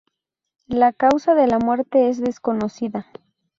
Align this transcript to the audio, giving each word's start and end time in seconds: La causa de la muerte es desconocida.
La 0.65 0.93
causa 0.93 1.35
de 1.35 1.45
la 1.45 1.59
muerte 1.59 2.09
es 2.09 2.19
desconocida. 2.19 3.05